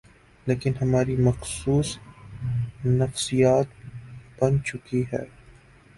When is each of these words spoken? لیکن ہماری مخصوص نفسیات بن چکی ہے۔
لیکن 0.47 0.71
ہماری 0.81 1.15
مخصوص 1.15 1.97
نفسیات 2.85 3.67
بن 4.39 4.63
چکی 4.63 5.03
ہے۔ 5.13 5.25